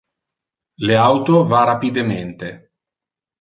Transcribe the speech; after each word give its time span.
Le 0.89 0.95
auto 1.07 1.43
va 1.51 1.61
rapidemente. 1.73 2.51